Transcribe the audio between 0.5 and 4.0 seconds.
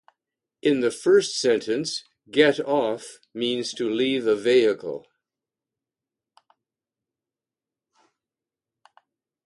In the first sentence, "get off" means to